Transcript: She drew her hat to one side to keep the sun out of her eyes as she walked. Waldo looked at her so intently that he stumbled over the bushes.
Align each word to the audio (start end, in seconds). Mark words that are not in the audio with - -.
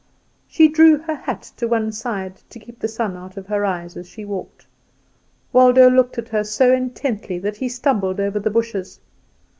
She 0.47 0.67
drew 0.67 0.97
her 0.97 1.13
hat 1.13 1.43
to 1.57 1.67
one 1.67 1.91
side 1.91 2.41
to 2.49 2.57
keep 2.57 2.79
the 2.79 2.87
sun 2.87 3.15
out 3.15 3.37
of 3.37 3.45
her 3.45 3.63
eyes 3.63 3.95
as 3.95 4.09
she 4.09 4.25
walked. 4.25 4.65
Waldo 5.53 5.91
looked 5.91 6.17
at 6.17 6.29
her 6.29 6.43
so 6.43 6.73
intently 6.73 7.37
that 7.37 7.57
he 7.57 7.69
stumbled 7.69 8.19
over 8.19 8.39
the 8.39 8.49
bushes. 8.49 8.99